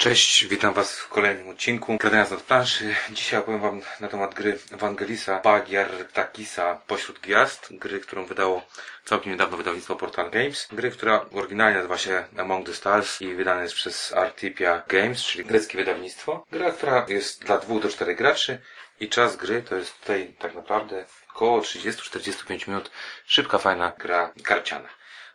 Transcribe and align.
Cześć, 0.00 0.46
witam 0.46 0.74
Was 0.74 0.98
w 0.98 1.08
kolejnym 1.08 1.48
odcinku 1.48 1.98
Kradania 1.98 2.26
z 2.26 2.42
planszy. 2.42 2.94
Dzisiaj 3.10 3.40
opowiem 3.40 3.60
Wam 3.60 3.80
na 4.00 4.08
temat 4.08 4.34
gry 4.34 4.58
Evangelisa 4.72 5.40
Bagiartakisa 5.40 6.80
Pośród 6.86 7.18
Gwiazd. 7.18 7.68
Gry, 7.70 8.00
którą 8.00 8.26
wydało 8.26 8.66
całkiem 9.04 9.32
niedawno 9.32 9.56
wydawnictwo 9.56 9.96
Portal 9.96 10.30
Games. 10.30 10.68
Gry, 10.72 10.90
która 10.90 11.26
oryginalnie 11.32 11.76
nazywa 11.76 11.98
się 11.98 12.24
Among 12.38 12.66
the 12.66 12.74
Stars 12.74 13.20
i 13.20 13.34
wydana 13.34 13.62
jest 13.62 13.74
przez 13.74 14.12
Artipia 14.12 14.82
Games, 14.88 15.22
czyli 15.22 15.44
greckie 15.44 15.78
wydawnictwo. 15.78 16.46
Gra, 16.52 16.72
która 16.72 17.06
jest 17.08 17.44
dla 17.44 17.58
dwóch 17.58 17.82
do 17.82 17.88
czterech 17.88 18.16
graczy 18.16 18.58
i 19.00 19.08
czas 19.08 19.36
gry 19.36 19.62
to 19.62 19.76
jest 19.76 20.00
tutaj 20.00 20.34
tak 20.38 20.54
naprawdę 20.54 21.04
około 21.30 21.60
30-45 21.60 22.68
minut. 22.68 22.90
Szybka, 23.26 23.58
fajna 23.58 23.92
gra 23.98 24.32
karciana. 24.42 24.88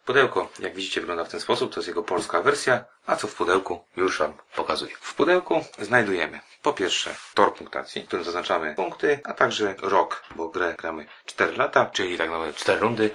Pudełko, 0.05 0.49
jak 0.59 0.75
widzicie, 0.75 1.01
wygląda 1.01 1.23
w 1.23 1.29
ten 1.29 1.39
sposób. 1.39 1.73
To 1.73 1.79
jest 1.79 1.87
jego 1.87 2.03
polska 2.03 2.41
wersja. 2.41 2.85
A 3.05 3.15
co 3.15 3.27
w 3.27 3.35
pudełku? 3.35 3.85
Już 3.97 4.19
Wam 4.19 4.33
pokazuję. 4.55 4.95
W 5.01 5.13
pudełku 5.13 5.65
znajdujemy 5.79 6.39
po 6.61 6.73
pierwsze 6.73 7.15
tor 7.33 7.55
punktacji, 7.55 8.01
w 8.01 8.07
którym 8.07 8.25
zaznaczamy 8.25 8.75
punkty, 8.75 9.19
a 9.23 9.33
także 9.33 9.75
rok, 9.81 10.23
bo 10.35 10.49
grę 10.49 10.75
gramy 10.77 11.05
4 11.25 11.57
lata, 11.57 11.85
czyli 11.85 12.17
tak 12.17 12.29
naprawdę 12.29 12.53
4 12.53 12.79
rundy 12.79 13.09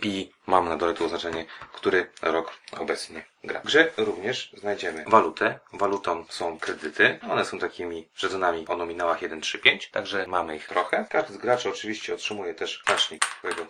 i 0.00 0.32
mamy 0.46 0.68
na 0.70 0.76
dole 0.76 0.94
tu 0.94 1.04
oznaczenie, 1.04 1.46
który 1.72 2.10
rok 2.22 2.52
obecnie 2.78 3.24
gra. 3.44 3.60
W 3.60 3.64
grze 3.64 3.90
również 3.96 4.52
znajdziemy 4.56 5.04
walutę. 5.08 5.58
Walutą 5.72 6.24
są 6.28 6.58
kredyty. 6.58 7.18
One 7.30 7.44
są 7.44 7.58
takimi 7.58 8.08
żetonami 8.16 8.68
o 8.68 8.76
nominałach 8.76 9.22
1, 9.22 9.40
3, 9.40 9.58
5, 9.58 9.90
także 9.90 10.26
mamy 10.26 10.56
ich 10.56 10.68
trochę. 10.68 11.06
Każdy 11.10 11.34
z 11.34 11.36
graczy 11.36 11.68
oczywiście 11.68 12.14
otrzymuje 12.14 12.54
też 12.54 12.82
znacznik 12.86 13.24
swojego 13.38 13.66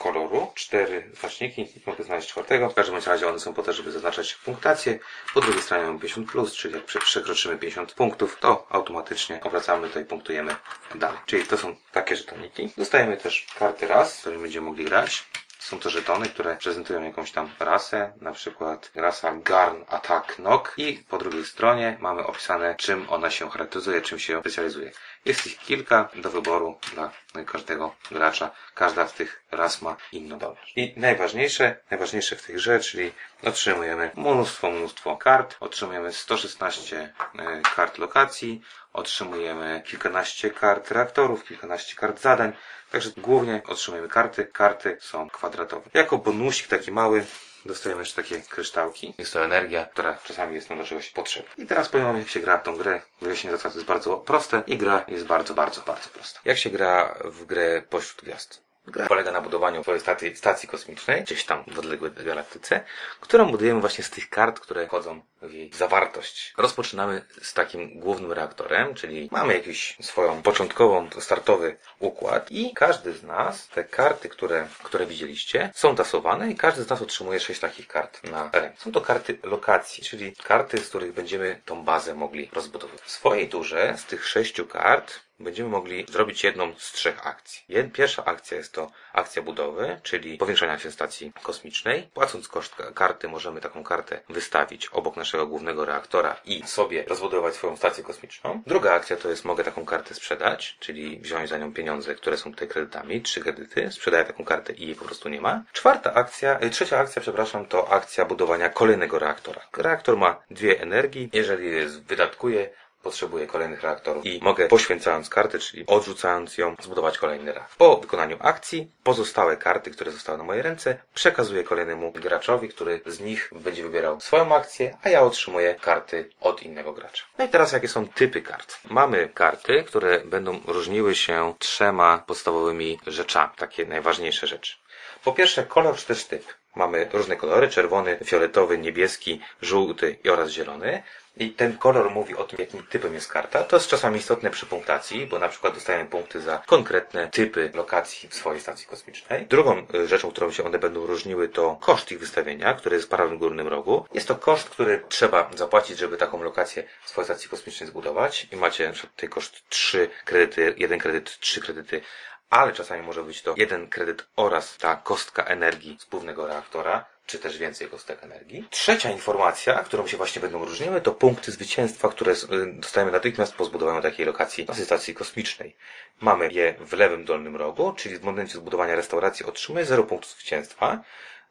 koloru, 0.00 0.52
cztery 0.54 1.10
znaczniki, 1.20 1.62
nie 1.62 1.82
mogę 1.86 2.04
znaleźć 2.04 2.28
czwartego. 2.28 2.70
W 2.70 2.74
każdym 2.74 2.96
razie 3.06 3.28
one 3.28 3.38
są 3.38 3.54
po 3.54 3.62
to, 3.62 3.72
żeby 3.72 3.92
zaznaczać 3.92 4.34
punktację. 4.34 4.98
Po 5.34 5.40
drugiej 5.40 5.62
stronie 5.62 5.84
mamy 5.86 5.98
50+, 5.98 6.26
plus, 6.26 6.54
czyli 6.54 6.74
jak 6.74 6.84
przekroczymy 6.84 7.58
50 7.58 7.92
punktów, 7.92 8.36
to 8.40 8.66
automatycznie 8.70 9.40
obracamy 9.42 9.90
to 9.90 10.00
i 10.00 10.04
punktujemy 10.04 10.56
dalej. 10.94 11.18
Czyli 11.26 11.46
to 11.46 11.56
są 11.56 11.76
takie 11.92 12.16
żetoniki. 12.16 12.70
Dostajemy 12.76 13.16
też 13.16 13.46
karty 13.58 13.86
raz, 13.86 14.18
z 14.18 14.20
którymi 14.20 14.42
będziemy 14.42 14.66
mogli 14.66 14.84
grać. 14.84 15.24
Są 15.60 15.78
to 15.78 15.90
żetony, 15.90 16.28
które 16.28 16.56
prezentują 16.56 17.02
jakąś 17.02 17.32
tam 17.32 17.50
rasę, 17.58 18.12
na 18.20 18.32
przykład 18.32 18.90
rasa 18.94 19.32
Garn 19.32 19.82
Attack 19.88 20.34
Knock 20.34 20.74
i 20.76 21.04
po 21.08 21.18
drugiej 21.18 21.44
stronie 21.44 21.96
mamy 22.00 22.26
opisane 22.26 22.74
czym 22.74 23.06
ona 23.10 23.30
się 23.30 23.50
charakteryzuje, 23.50 24.02
czym 24.02 24.18
się 24.18 24.40
specjalizuje. 24.40 24.92
Jest 25.24 25.46
ich 25.46 25.58
kilka 25.58 26.08
do 26.14 26.30
wyboru 26.30 26.78
dla 26.94 27.10
każdego 27.46 27.94
gracza. 28.10 28.50
Każda 28.74 29.08
z 29.08 29.12
tych 29.12 29.42
ras 29.50 29.82
ma 29.82 29.96
inną 30.12 30.36
zdolność. 30.36 30.72
I 30.76 30.94
najważniejsze, 30.96 31.76
najważniejsze 31.90 32.36
w 32.36 32.46
tej 32.46 32.54
grze, 32.54 32.80
czyli 32.80 33.12
otrzymujemy 33.42 34.10
mnóstwo, 34.16 34.70
mnóstwo 34.70 35.16
kart. 35.16 35.56
Otrzymujemy 35.60 36.12
116 36.12 37.12
e, 37.38 37.60
kart 37.76 37.98
lokacji, 37.98 38.62
otrzymujemy 38.92 39.82
kilkanaście 39.86 40.50
kart 40.50 40.90
reaktorów, 40.90 41.44
kilkanaście 41.44 41.96
kart 41.96 42.20
zadań. 42.20 42.52
Także 42.90 43.10
głównie 43.16 43.62
otrzymujemy 43.66 44.08
karty. 44.08 44.44
Karty 44.44 44.96
są 45.00 45.30
kwadratowe. 45.30 45.49
Jako 45.94 46.18
bonusik 46.18 46.66
taki 46.68 46.92
mały 46.92 47.26
dostajemy 47.66 48.02
jeszcze 48.02 48.22
takie 48.22 48.40
kryształki. 48.40 49.14
Jest 49.18 49.32
to 49.32 49.44
energia, 49.44 49.84
która 49.84 50.18
czasami 50.24 50.54
jest 50.54 50.70
nam 50.70 50.78
do 50.78 50.84
czegoś 50.84 51.10
potrzebna. 51.10 51.50
I 51.58 51.66
teraz 51.66 51.88
powiem 51.88 52.06
wam, 52.06 52.18
jak 52.18 52.28
się 52.28 52.40
gra 52.40 52.58
w 52.58 52.62
tą 52.62 52.76
grę. 52.76 53.02
Wyjaśnienie 53.22 53.56
zasad 53.56 53.74
jest 53.74 53.86
bardzo 53.86 54.16
proste 54.16 54.62
i 54.66 54.76
gra 54.76 55.04
jest 55.08 55.26
bardzo, 55.26 55.54
bardzo, 55.54 55.80
bardzo 55.80 56.08
prosta. 56.08 56.40
Jak 56.44 56.58
się 56.58 56.70
gra 56.70 57.14
w 57.24 57.44
grę 57.44 57.82
pośród 57.90 58.22
gwiazd? 58.22 58.69
Gra 58.90 59.06
polega 59.06 59.32
na 59.32 59.40
budowaniu 59.40 59.82
swojej 59.82 60.00
stacji, 60.00 60.36
stacji 60.36 60.68
kosmicznej, 60.68 61.22
gdzieś 61.22 61.44
tam 61.44 61.64
w 61.66 61.78
odległej 61.78 62.12
galaktyce, 62.12 62.80
którą 63.20 63.50
budujemy 63.50 63.80
właśnie 63.80 64.04
z 64.04 64.10
tych 64.10 64.30
kart, 64.30 64.60
które 64.60 64.86
wchodzą 64.86 65.22
w 65.42 65.52
jej 65.52 65.72
zawartość. 65.72 66.54
Rozpoczynamy 66.58 67.24
z 67.42 67.54
takim 67.54 68.00
głównym 68.00 68.32
reaktorem, 68.32 68.94
czyli 68.94 69.28
mamy 69.32 69.54
jakiś 69.54 69.96
swoją 70.00 70.42
początkową, 70.42 71.08
startowy 71.18 71.76
układ 71.98 72.50
i 72.50 72.74
każdy 72.74 73.12
z 73.12 73.22
nas, 73.22 73.68
te 73.68 73.84
karty, 73.84 74.28
które, 74.28 74.66
które 74.82 75.06
widzieliście, 75.06 75.70
są 75.74 75.96
tasowane 75.96 76.50
i 76.50 76.56
każdy 76.56 76.82
z 76.82 76.88
nas 76.88 77.02
otrzymuje 77.02 77.40
sześć 77.40 77.60
takich 77.60 77.88
kart 77.88 78.24
na 78.30 78.50
ręce. 78.52 78.76
Są 78.80 78.92
to 78.92 79.00
karty 79.00 79.38
lokacji, 79.42 80.04
czyli 80.04 80.36
karty, 80.36 80.78
z 80.78 80.88
których 80.88 81.12
będziemy 81.12 81.60
tą 81.64 81.84
bazę 81.84 82.14
mogli 82.14 82.50
rozbudowywać. 82.52 83.00
W 83.00 83.10
swojej 83.10 83.48
turze 83.48 83.94
z 83.98 84.04
tych 84.04 84.28
sześciu 84.28 84.66
kart 84.66 85.20
będziemy 85.40 85.68
mogli 85.68 86.06
zrobić 86.08 86.44
jedną 86.44 86.74
z 86.78 86.92
trzech 86.92 87.26
akcji. 87.26 87.62
Pierwsza 87.92 88.24
akcja 88.24 88.56
jest 88.56 88.72
to 88.72 88.90
akcja 89.12 89.42
budowy, 89.42 90.00
czyli 90.02 90.38
powiększania 90.38 90.78
się 90.78 90.90
stacji 90.90 91.32
kosmicznej. 91.42 92.02
Płacąc 92.14 92.48
koszt 92.48 92.76
karty, 92.94 93.28
możemy 93.28 93.60
taką 93.60 93.84
kartę 93.84 94.20
wystawić 94.28 94.86
obok 94.86 95.16
naszego 95.16 95.46
głównego 95.46 95.84
reaktora 95.84 96.36
i 96.44 96.62
sobie 96.66 97.04
rozbudować 97.08 97.54
swoją 97.54 97.76
stację 97.76 98.04
kosmiczną. 98.04 98.62
Druga 98.66 98.92
akcja 98.92 99.16
to 99.16 99.30
jest 99.30 99.44
mogę 99.44 99.64
taką 99.64 99.84
kartę 99.84 100.14
sprzedać, 100.14 100.76
czyli 100.80 101.18
wziąć 101.18 101.48
za 101.48 101.58
nią 101.58 101.72
pieniądze, 101.72 102.14
które 102.14 102.36
są 102.36 102.50
tutaj 102.50 102.68
kredytami, 102.68 103.22
trzy 103.22 103.40
kredyty, 103.40 103.92
sprzedaję 103.92 104.24
taką 104.24 104.44
kartę 104.44 104.72
i 104.72 104.86
jej 104.86 104.94
po 104.94 105.04
prostu 105.04 105.28
nie 105.28 105.40
ma. 105.40 105.62
Czwarta 105.72 106.14
akcja, 106.14 106.60
y, 106.60 106.70
trzecia 106.70 106.98
akcja, 106.98 107.22
przepraszam, 107.22 107.66
to 107.66 107.92
akcja 107.92 108.24
budowania 108.24 108.68
kolejnego 108.68 109.18
reaktora. 109.18 109.60
Reaktor 109.76 110.16
ma 110.16 110.42
dwie 110.50 110.80
energii. 110.80 111.30
Jeżeli 111.32 111.86
wydatkuje, 111.86 112.70
potrzebuję 113.02 113.46
kolejnych 113.46 113.82
reaktorów 113.82 114.26
i 114.26 114.40
mogę 114.42 114.68
poświęcając 114.68 115.28
kartę, 115.28 115.58
czyli 115.58 115.86
odrzucając 115.86 116.58
ją, 116.58 116.74
zbudować 116.82 117.18
kolejny 117.18 117.52
reaktor. 117.52 117.76
Po 117.76 117.96
wykonaniu 117.96 118.36
akcji 118.40 118.90
pozostałe 119.02 119.56
karty, 119.56 119.90
które 119.90 120.10
zostały 120.10 120.38
na 120.38 120.44
mojej 120.44 120.62
ręce, 120.62 120.98
przekazuję 121.14 121.64
kolejnemu 121.64 122.12
graczowi, 122.12 122.68
który 122.68 123.00
z 123.06 123.20
nich 123.20 123.50
będzie 123.52 123.82
wybierał 123.82 124.20
swoją 124.20 124.54
akcję, 124.54 124.96
a 125.02 125.08
ja 125.08 125.22
otrzymuję 125.22 125.74
karty 125.74 126.30
od 126.40 126.62
innego 126.62 126.92
gracza. 126.92 127.24
No 127.38 127.44
i 127.44 127.48
teraz 127.48 127.72
jakie 127.72 127.88
są 127.88 128.08
typy 128.08 128.42
kart? 128.42 128.78
Mamy 128.90 129.28
karty, 129.34 129.84
które 129.84 130.20
będą 130.20 130.60
różniły 130.66 131.14
się 131.14 131.54
trzema 131.58 132.18
podstawowymi 132.26 133.00
rzeczami, 133.06 133.52
takie 133.56 133.86
najważniejsze 133.86 134.46
rzeczy. 134.46 134.76
Po 135.24 135.32
pierwsze 135.32 135.62
kolor 135.62 135.96
czy 135.96 136.06
też 136.06 136.24
typ. 136.24 136.59
Mamy 136.74 137.08
różne 137.12 137.36
kolory, 137.36 137.68
czerwony, 137.68 138.18
fioletowy, 138.24 138.78
niebieski, 138.78 139.40
żółty 139.62 140.16
oraz 140.32 140.50
zielony. 140.50 141.02
I 141.36 141.50
ten 141.50 141.78
kolor 141.78 142.10
mówi 142.10 142.36
o 142.36 142.44
tym, 142.44 142.58
jakim 142.60 142.82
typem 142.82 143.14
jest 143.14 143.28
karta. 143.28 143.62
To 143.62 143.76
jest 143.76 143.88
czasami 143.88 144.18
istotne 144.18 144.50
przy 144.50 144.66
punktacji, 144.66 145.26
bo 145.26 145.38
na 145.38 145.48
przykład 145.48 145.74
dostajemy 145.74 146.10
punkty 146.10 146.40
za 146.40 146.62
konkretne 146.66 147.28
typy 147.28 147.70
lokacji 147.74 148.28
w 148.28 148.34
swojej 148.34 148.60
stacji 148.60 148.86
kosmicznej. 148.86 149.46
Drugą 149.46 149.86
y, 149.94 150.06
rzeczą, 150.06 150.30
którą 150.30 150.50
się 150.50 150.64
one 150.64 150.78
będą 150.78 151.06
różniły, 151.06 151.48
to 151.48 151.76
koszt 151.80 152.12
ich 152.12 152.18
wystawienia, 152.18 152.74
który 152.74 152.96
jest 152.96 153.06
w 153.06 153.10
prawym 153.10 153.38
górnym 153.38 153.68
rogu. 153.68 154.06
Jest 154.14 154.28
to 154.28 154.34
koszt, 154.34 154.70
który 154.70 155.04
trzeba 155.08 155.50
zapłacić, 155.56 155.98
żeby 155.98 156.16
taką 156.16 156.42
lokację 156.42 156.84
w 157.04 157.10
swojej 157.10 157.24
stacji 157.26 157.50
kosmicznej 157.50 157.88
zbudować. 157.88 158.48
I 158.52 158.56
macie 158.56 158.92
tutaj 159.16 159.28
koszt 159.28 159.68
3 159.68 160.10
kredyty, 160.24 160.74
jeden 160.76 160.98
kredyt, 160.98 161.38
3 161.38 161.60
kredyty, 161.60 162.00
ale 162.50 162.72
czasami 162.72 163.02
może 163.02 163.22
być 163.22 163.42
to 163.42 163.54
jeden 163.56 163.88
kredyt 163.88 164.26
oraz 164.36 164.76
ta 164.76 164.96
kostka 164.96 165.44
energii 165.44 165.96
z 166.00 166.04
głównego 166.04 166.46
reaktora 166.46 167.04
czy 167.26 167.38
też 167.38 167.58
więcej 167.58 167.88
kostek 167.88 168.24
energii. 168.24 168.68
Trzecia 168.70 169.10
informacja, 169.10 169.74
którą 169.74 170.06
się 170.06 170.16
właśnie 170.16 170.42
będą 170.42 170.64
różniły, 170.64 171.00
to 171.00 171.12
punkty 171.12 171.52
zwycięstwa, 171.52 172.08
które 172.08 172.32
y, 172.32 172.36
dostajemy 172.72 173.12
natychmiast 173.12 173.54
po 173.54 173.64
zbudowaniu 173.64 174.02
takiej 174.02 174.26
lokacji 174.26 174.64
na 174.64 174.74
stacji 174.74 175.14
kosmicznej. 175.14 175.76
Mamy 176.20 176.52
je 176.52 176.74
w 176.80 176.92
lewym 176.92 177.24
dolnym 177.24 177.56
rogu, 177.56 177.92
czyli 177.92 178.18
w 178.18 178.22
momencie 178.22 178.54
zbudowania 178.54 178.94
restauracji 178.94 179.46
otrzymuje 179.46 179.84
0 179.84 180.04
punktów 180.04 180.32
zwycięstwa, 180.32 181.00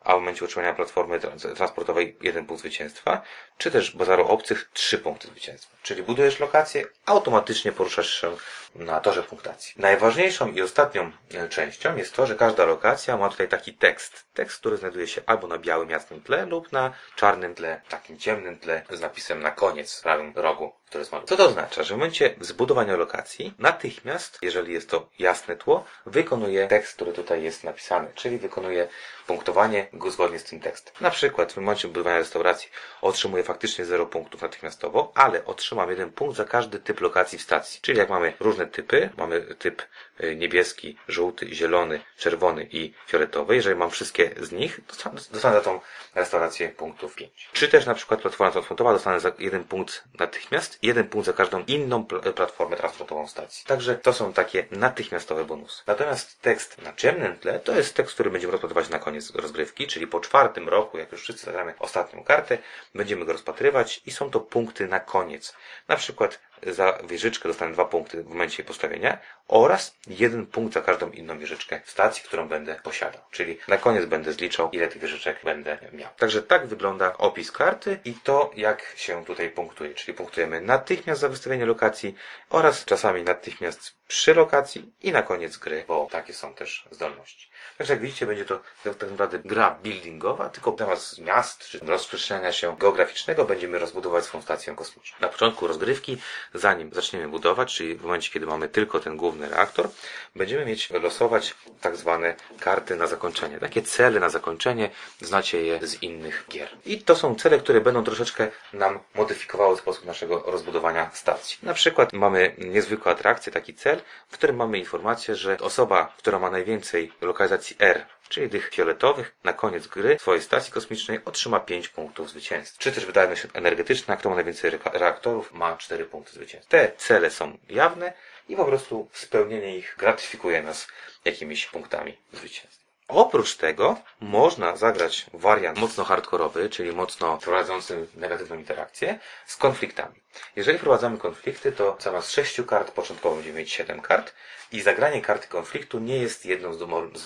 a 0.01 0.15
w 0.15 0.19
momencie 0.19 0.45
utrzymania 0.45 0.73
platformy 0.73 1.19
transportowej 1.55 2.17
jeden 2.21 2.45
punkt 2.45 2.61
zwycięstwa, 2.61 3.21
czy 3.57 3.71
też 3.71 3.95
bazaru 3.95 4.27
obcych 4.27 4.69
trzy 4.73 4.97
punkty 4.97 5.27
zwycięstwa. 5.27 5.77
Czyli 5.83 6.03
budujesz 6.03 6.39
lokację, 6.39 6.85
automatycznie 7.05 7.71
poruszasz 7.71 8.21
się 8.21 8.35
na 8.75 8.99
torze 8.99 9.23
punktacji. 9.23 9.73
Najważniejszą 9.77 10.51
i 10.51 10.61
ostatnią 10.61 11.11
e, 11.33 11.49
częścią 11.49 11.95
jest 11.95 12.15
to, 12.15 12.27
że 12.27 12.35
każda 12.35 12.65
lokacja 12.65 13.17
ma 13.17 13.29
tutaj 13.29 13.47
taki 13.47 13.73
tekst. 13.73 14.25
Tekst, 14.33 14.59
który 14.59 14.77
znajduje 14.77 15.07
się 15.07 15.21
albo 15.25 15.47
na 15.47 15.57
białym 15.57 15.89
jasnym 15.89 16.21
tle 16.21 16.45
lub 16.45 16.71
na 16.71 16.93
czarnym 17.15 17.55
tle, 17.55 17.81
takim 17.89 18.17
ciemnym 18.17 18.59
tle 18.59 18.81
z 18.89 19.01
napisem 19.01 19.41
na 19.41 19.51
koniec 19.51 19.99
w 19.99 20.03
prawym 20.03 20.33
rogu, 20.35 20.73
malutki. 20.93 21.29
Co 21.29 21.37
to 21.37 21.45
oznacza? 21.45 21.83
Że 21.83 21.93
w 21.93 21.97
momencie 21.97 22.35
zbudowania 22.41 22.95
lokacji 22.95 23.53
natychmiast, 23.59 24.39
jeżeli 24.41 24.73
jest 24.73 24.89
to 24.89 25.09
jasne 25.19 25.55
tło, 25.55 25.85
wykonuje 26.05 26.67
tekst, 26.67 26.95
który 26.95 27.13
tutaj 27.13 27.43
jest 27.43 27.63
napisany, 27.63 28.07
czyli 28.15 28.37
wykonuje 28.37 28.87
punktowanie 29.27 29.87
zgodnie 30.09 30.39
z 30.39 30.43
tym 30.43 30.59
tekstem. 30.59 30.93
Na 31.01 31.11
przykład 31.11 31.53
w 31.53 31.57
momencie 31.57 31.87
budowania 31.87 32.17
restauracji 32.17 32.69
otrzymuje 33.01 33.43
faktycznie 33.43 33.85
0 33.85 34.05
punktów 34.05 34.41
natychmiastowo, 34.41 35.11
ale 35.15 35.45
otrzymam 35.45 35.89
jeden 35.89 36.11
punkt 36.11 36.37
za 36.37 36.45
każdy 36.45 36.79
typ 36.79 37.01
lokacji 37.01 37.37
w 37.37 37.41
stacji. 37.41 37.79
Czyli 37.81 37.97
jak 37.97 38.09
mamy 38.09 38.33
różne 38.39 38.67
typy, 38.67 39.09
mamy 39.17 39.41
typ 39.41 39.81
y, 40.23 40.35
niebieski, 40.35 40.97
żółty, 41.07 41.55
zielony, 41.55 42.01
czerwony 42.17 42.67
i 42.71 42.93
fioletowy, 43.07 43.55
jeżeli 43.55 43.75
mam 43.75 43.89
wszystkie 43.89 44.31
z 44.41 44.51
nich, 44.51 44.79
dostanę 44.87 45.19
za 45.31 45.61
tą 45.61 45.79
restaurację 46.15 46.69
punktów 46.69 47.15
5. 47.15 47.49
Czy 47.53 47.67
też 47.67 47.85
na 47.85 47.93
przykład 47.93 48.21
platforma 48.21 48.51
transportowa 48.51 48.93
dostanę 48.93 49.19
za 49.19 49.31
jeden 49.39 49.63
punkt 49.63 50.03
natychmiast 50.19 50.78
jeden 50.81 51.07
punkt 51.07 51.25
za 51.25 51.33
każdą 51.33 51.63
inną 51.67 52.05
pl- 52.05 52.33
platformę 52.33 52.77
transportową 52.77 53.27
stacji. 53.27 53.65
Także 53.67 53.95
to 53.95 54.13
są 54.13 54.33
takie 54.33 54.65
natychmiastowe 54.71 55.45
bonusy. 55.45 55.83
Natomiast 55.87 56.41
tekst 56.41 56.81
na 56.81 56.93
ciemnym 56.93 57.37
tle 57.37 57.59
to 57.59 57.75
jest 57.75 57.95
tekst, 57.95 58.13
który 58.13 58.31
będziemy 58.31 58.51
rozpatrywać 58.51 58.89
na 58.89 58.99
koniec 58.99 59.35
rozgrywki, 59.35 59.87
czyli 59.87 60.07
po 60.07 60.19
czwartym 60.19 60.69
roku, 60.69 60.97
jak 60.97 61.11
już 61.11 61.21
wszyscy 61.21 61.45
zagramy 61.45 61.73
ostatnią 61.79 62.23
kartę, 62.23 62.57
będziemy 62.95 63.25
go 63.25 63.33
rozpatrywać 63.33 64.01
i 64.05 64.11
są 64.11 64.31
to 64.31 64.39
punkty 64.39 64.87
na 64.87 64.99
koniec. 64.99 65.55
Na 65.87 65.95
przykład 65.95 66.39
za 66.67 66.97
wieżyczkę 67.03 67.49
dostanę 67.49 67.73
dwa 67.73 67.85
punkty 67.85 68.23
w 68.23 68.27
momencie 68.27 68.63
postawienia 68.63 69.17
oraz 69.47 69.95
jeden 70.07 70.45
punkt 70.45 70.73
za 70.73 70.81
każdą 70.81 71.11
inną 71.11 71.39
wieżyczkę 71.39 71.81
w 71.85 71.91
stacji, 71.91 72.23
którą 72.23 72.47
będę 72.47 72.75
posiadał. 72.83 73.21
Czyli 73.31 73.57
na 73.67 73.77
koniec 73.77 74.05
będę 74.05 74.33
zliczał, 74.33 74.69
ile 74.71 74.87
tych 74.87 75.01
wieżyczek 75.01 75.39
będę 75.43 75.77
miał. 75.91 76.09
Także 76.17 76.43
tak 76.43 76.67
wygląda 76.67 77.17
opis 77.17 77.51
karty 77.51 77.99
i 78.05 78.13
to, 78.13 78.51
jak 78.55 78.93
się 78.95 79.25
tutaj 79.25 79.49
punktuje. 79.49 79.93
Czyli 79.93 80.17
punktujemy 80.17 80.61
natychmiast 80.61 81.21
za 81.21 81.29
wystawienie 81.29 81.65
lokacji 81.65 82.15
oraz 82.49 82.85
czasami 82.85 83.23
natychmiast 83.23 83.99
przy 84.07 84.33
lokacji 84.33 84.93
i 85.01 85.11
na 85.11 85.21
koniec 85.21 85.57
gry, 85.57 85.85
bo 85.87 86.07
takie 86.11 86.33
są 86.33 86.53
też 86.53 86.87
zdolności. 86.91 87.49
Także 87.77 87.93
jak 87.93 88.01
widzicie, 88.01 88.25
będzie 88.25 88.45
to 88.45 88.59
tak 88.83 89.11
naprawdę 89.11 89.39
gra 89.39 89.79
buildingowa, 89.83 90.49
tylko 90.49 90.75
zamiast 90.79 91.19
miast 91.19 91.67
czy 91.69 91.79
rozprzestrzeniania 91.79 92.51
się 92.51 92.77
geograficznego 92.77 93.45
będziemy 93.45 93.79
rozbudować 93.79 94.25
swoją 94.25 94.41
stację 94.43 94.75
kosmiczną. 94.75 95.17
Na 95.21 95.27
początku 95.27 95.67
rozgrywki, 95.67 96.17
zanim 96.53 96.93
zaczniemy 96.93 97.27
budować, 97.27 97.75
czyli 97.75 97.95
w 97.95 98.03
momencie, 98.03 98.31
kiedy 98.31 98.45
mamy 98.45 98.69
tylko 98.69 98.99
ten 98.99 99.17
główny 99.17 99.49
reaktor, 99.49 99.89
będziemy 100.35 100.65
mieć 100.65 100.89
losować 100.89 101.55
tak 101.81 101.95
zwane 101.95 102.35
karty 102.59 102.95
na 102.95 103.07
zakończenie. 103.07 103.59
Takie 103.59 103.81
cele 103.81 104.19
na 104.19 104.29
zakończenie, 104.29 104.89
znacie 105.21 105.63
je 105.63 105.87
z 105.87 106.03
innych 106.03 106.45
gier. 106.49 106.69
I 106.85 107.01
to 107.01 107.15
są 107.15 107.35
cele, 107.35 107.59
które 107.59 107.81
będą 107.81 108.03
troszeczkę 108.03 108.47
nam 108.73 108.99
modyfikowały 109.15 109.77
sposób 109.77 110.05
naszego 110.05 110.43
rozbudowania 110.45 111.09
stacji. 111.13 111.57
Na 111.63 111.73
przykład 111.73 112.13
mamy 112.13 112.55
niezwykłą 112.57 113.11
atrakcję, 113.11 113.51
taki 113.53 113.73
cel, 113.73 114.01
w 114.29 114.33
którym 114.33 114.55
mamy 114.55 114.79
informację, 114.79 115.35
że 115.35 115.57
osoba, 115.57 116.13
która 116.17 116.39
ma 116.39 116.49
najwięcej 116.49 117.11
lokalizacji 117.21 117.75
R, 117.79 118.05
czyli 118.29 118.49
tych 118.49 118.69
fioletowych, 118.69 119.35
na 119.43 119.53
koniec 119.53 119.87
gry 119.87 120.17
swojej 120.19 120.41
stacji 120.41 120.73
kosmicznej 120.73 121.19
otrzyma 121.25 121.59
5 121.59 121.89
punktów 121.89 122.29
zwycięstwa. 122.29 122.83
Czy 122.83 122.91
też 122.91 123.05
wydajność 123.05 123.43
energetyczna, 123.53 124.17
kto 124.17 124.29
ma 124.29 124.35
najwięcej 124.35 124.67
re- 124.67 124.79
reaktorów, 124.99 125.53
ma 125.53 125.77
4 125.77 126.05
punkty 126.05 126.33
zwycięstwa. 126.33 126.71
Te 126.71 126.91
cele 126.97 127.29
są 127.29 127.57
jawne 127.69 128.13
i 128.49 128.55
po 128.55 128.65
prostu 128.65 129.09
spełnienie 129.13 129.77
ich 129.77 129.95
gratyfikuje 129.97 130.61
nas 130.63 130.87
jakimiś 131.25 131.65
punktami 131.67 132.17
zwycięstwa. 132.33 132.88
Oprócz 133.09 133.55
tego 133.55 133.97
można 134.19 134.75
zagrać 134.75 135.25
wariant 135.33 135.77
mocno 135.77 136.03
hardkorowy, 136.03 136.69
czyli 136.69 136.91
mocno 136.91 137.37
prowadzący 137.37 138.07
negatywną 138.15 138.55
interakcję 138.55 139.19
z 139.45 139.55
konfliktami. 139.57 140.15
Jeżeli 140.55 140.77
wprowadzamy 140.77 141.17
konflikty, 141.17 141.71
to 141.71 141.97
zamiast 141.99 142.31
sześciu 142.31 142.65
kart 142.65 142.91
początkowo 142.91 143.35
będziemy 143.35 143.59
mieć 143.59 143.71
siedem 143.71 144.01
kart 144.01 144.33
i 144.71 144.81
zagranie 144.81 145.21
karty 145.21 145.47
konfliktu 145.47 145.99
nie 145.99 146.17
jest 146.17 146.45
jedną 146.45 146.73
z, 146.73 146.79
domo- 146.79 147.17
z, 147.17 147.21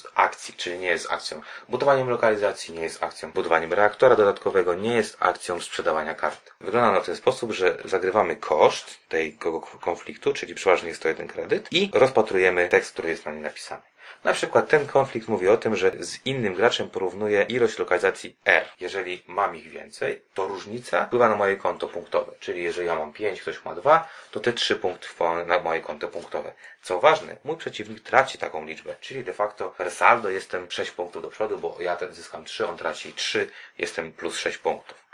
z 0.00 0.06
akcji, 0.14 0.54
czyli 0.54 0.78
nie 0.78 0.86
jest 0.88 1.12
akcją 1.12 1.40
budowaniem 1.68 2.10
lokalizacji, 2.10 2.74
nie 2.74 2.82
jest 2.82 3.02
akcją 3.02 3.32
budowaniem 3.32 3.72
reaktora 3.72 4.16
dodatkowego, 4.16 4.74
nie 4.74 4.94
jest 4.94 5.16
akcją 5.20 5.60
sprzedawania 5.60 6.14
kart. 6.14 6.50
Wygląda 6.60 6.92
na 6.92 7.00
ten 7.00 7.16
sposób, 7.16 7.52
że 7.52 7.76
zagrywamy 7.84 8.36
koszt 8.36 9.08
tego 9.08 9.60
konfliktu, 9.60 10.32
czyli 10.32 10.54
przeważnie 10.54 10.88
jest 10.88 11.02
to 11.02 11.08
jeden 11.08 11.28
kredyt 11.28 11.68
i 11.72 11.90
rozpatrujemy 11.94 12.68
tekst, 12.68 12.92
który 12.92 13.08
jest 13.08 13.26
na 13.26 13.32
nim 13.32 13.42
napisany. 13.42 13.82
Na 14.24 14.32
przykład 14.32 14.68
ten 14.68 14.86
konflikt 14.86 15.28
mówi 15.28 15.48
o 15.48 15.56
tym, 15.56 15.76
że 15.76 15.92
z 16.00 16.26
innym 16.26 16.54
graczem 16.54 16.90
porównuje 16.90 17.42
ilość 17.42 17.78
lokalizacji 17.78 18.36
R. 18.44 18.64
Jeżeli 18.80 19.22
mam 19.26 19.56
ich 19.56 19.68
więcej, 19.70 20.22
to 20.34 20.48
różnica 20.48 21.04
wpływa 21.06 21.28
na 21.28 21.36
moje 21.36 21.56
konto 21.56 21.88
punktowe. 21.88 22.32
Czyli 22.40 22.62
jeżeli 22.62 22.86
ja 22.86 22.94
mam 22.94 23.12
5, 23.12 23.42
ktoś 23.42 23.64
ma 23.64 23.74
2, 23.74 24.08
to 24.30 24.40
te 24.40 24.52
3 24.52 24.76
punkty 24.76 25.08
wpływają 25.08 25.46
na 25.46 25.58
moje 25.58 25.80
konto 25.80 26.08
punktowe. 26.08 26.52
Co 26.82 27.00
ważne, 27.00 27.36
mój 27.44 27.56
przeciwnik 27.56 28.00
traci 28.00 28.38
taką 28.38 28.66
liczbę, 28.66 28.96
czyli 29.00 29.24
de 29.24 29.32
facto 29.32 29.74
saldo 29.90 30.30
jestem 30.30 30.70
6 30.70 30.90
punktów 30.90 31.22
do 31.22 31.28
przodu, 31.28 31.58
bo 31.58 31.76
ja 31.80 31.96
te- 31.96 32.12
zyskam 32.12 32.44
3, 32.44 32.66
on 32.68 32.76
traci 32.76 33.12
3, 33.12 33.50
jestem 33.78 34.12
plus 34.12 34.36
6 34.38 34.58
punktów. 34.58 35.04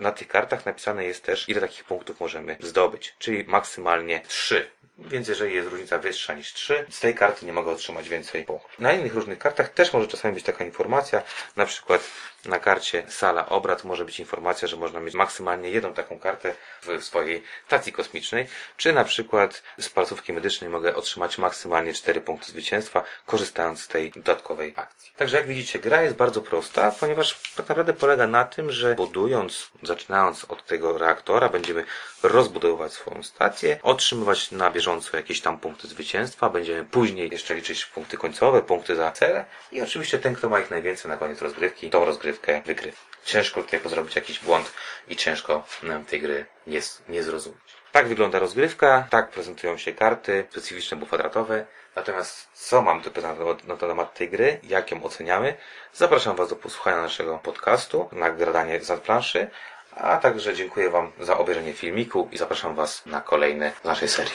Na 0.00 0.12
tych 0.12 0.28
kartach 0.28 0.66
napisane 0.66 1.04
jest 1.04 1.24
też, 1.24 1.48
ile 1.48 1.60
takich 1.60 1.84
punktów 1.84 2.20
możemy 2.20 2.56
zdobyć, 2.60 3.14
czyli 3.18 3.44
maksymalnie 3.44 4.20
3. 4.28 4.70
Więc 5.00 5.28
jeżeli 5.28 5.54
jest 5.54 5.68
różnica 5.68 5.98
wyższa 5.98 6.34
niż 6.34 6.52
3, 6.52 6.86
z 6.90 7.00
tej 7.00 7.14
karty 7.14 7.46
nie 7.46 7.52
mogę 7.52 7.70
otrzymać 7.70 8.08
więcej 8.08 8.44
punktów. 8.44 8.78
Na 8.78 8.92
innych 8.92 9.14
różnych 9.14 9.38
kartach 9.38 9.68
też 9.68 9.92
może 9.92 10.08
czasami 10.08 10.34
być 10.34 10.44
taka 10.44 10.64
informacja, 10.64 11.22
na 11.56 11.66
przykład 11.66 12.00
na 12.44 12.58
karcie 12.58 13.02
sala 13.08 13.48
obrad 13.48 13.84
może 13.84 14.04
być 14.04 14.20
informacja, 14.20 14.68
że 14.68 14.76
można 14.76 15.00
mieć 15.00 15.14
maksymalnie 15.14 15.70
jedną 15.70 15.94
taką 15.94 16.18
kartę 16.18 16.54
w 16.82 17.04
swojej 17.04 17.42
stacji 17.66 17.92
kosmicznej, 17.92 18.46
czy 18.76 18.92
na 18.92 19.04
przykład 19.04 19.62
z 19.78 19.88
placówki 19.88 20.32
medycznej 20.32 20.70
mogę 20.70 20.94
otrzymać 20.94 21.38
maksymalnie 21.38 21.94
4 21.94 22.20
punkty 22.20 22.50
zwycięstwa, 22.50 23.04
korzystając 23.26 23.80
z 23.80 23.88
tej 23.88 24.10
dodatkowej 24.10 24.72
akcji. 24.76 25.12
Także 25.16 25.36
jak 25.36 25.46
widzicie, 25.46 25.78
gra 25.78 26.02
jest 26.02 26.16
bardzo 26.16 26.40
prosta, 26.40 26.92
ponieważ 27.00 27.40
tak 27.56 27.68
naprawdę 27.68 27.92
polega 27.92 28.26
na 28.26 28.44
tym, 28.44 28.72
że 28.72 28.94
budując, 28.94 29.70
zaczynając 29.82 30.44
od 30.44 30.66
tego 30.66 30.98
reaktora, 30.98 31.48
będziemy 31.48 31.84
rozbudowywać 32.22 32.92
swoją 32.92 33.22
stację, 33.22 33.78
otrzymywać 33.82 34.50
na 34.50 34.70
bieżąco 34.70 34.89
jakieś 35.12 35.40
tam 35.40 35.58
punkty 35.58 35.88
zwycięstwa, 35.88 36.50
będziemy 36.50 36.84
później 36.84 37.30
jeszcze 37.32 37.54
liczyć 37.54 37.86
punkty 37.86 38.16
końcowe, 38.16 38.62
punkty 38.62 38.96
za 38.96 39.12
cele 39.12 39.44
i 39.72 39.82
oczywiście 39.82 40.18
ten, 40.18 40.34
kto 40.34 40.48
ma 40.48 40.60
ich 40.60 40.70
najwięcej 40.70 41.10
na 41.10 41.16
koniec 41.16 41.42
rozgrywki, 41.42 41.90
tą 41.90 42.04
rozgrywkę 42.04 42.62
wygrywa. 42.66 42.96
Ciężko 43.24 43.62
tutaj 43.62 43.80
zrobić 43.86 44.16
jakiś 44.16 44.38
błąd 44.38 44.72
i 45.08 45.16
ciężko 45.16 45.64
nam 45.82 46.04
tej 46.04 46.20
gry 46.20 46.46
nie, 46.66 46.80
nie 47.08 47.22
zrozumieć. 47.22 47.60
Tak 47.92 48.08
wygląda 48.08 48.38
rozgrywka, 48.38 49.06
tak 49.10 49.30
prezentują 49.30 49.76
się 49.76 49.92
karty, 49.92 50.46
specyficzne, 50.50 50.96
bo 50.96 51.06
kwadratowe. 51.06 51.66
Natomiast 51.96 52.48
co 52.54 52.82
mam 52.82 53.00
do 53.00 53.10
powiedzenia 53.10 53.56
na 53.64 53.76
temat 53.76 54.14
tej 54.14 54.28
gry, 54.28 54.60
jak 54.62 54.90
ją 54.90 55.02
oceniamy, 55.02 55.54
zapraszam 55.94 56.36
Was 56.36 56.48
do 56.48 56.56
posłuchania 56.56 57.02
naszego 57.02 57.38
podcastu, 57.38 58.08
nagradanie 58.12 58.80
za 58.80 58.96
planszy, 58.96 59.50
a 59.96 60.16
także 60.16 60.54
dziękuję 60.54 60.90
Wam 60.90 61.12
za 61.20 61.38
obejrzenie 61.38 61.72
filmiku 61.72 62.28
i 62.32 62.38
zapraszam 62.38 62.74
Was 62.74 63.06
na 63.06 63.20
kolejne 63.20 63.72
z 63.82 63.84
naszej 63.84 64.08
serii. 64.08 64.28